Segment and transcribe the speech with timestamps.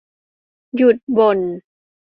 [0.75, 1.39] หยุดบ่น